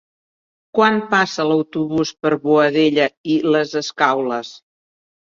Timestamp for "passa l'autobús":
1.11-2.11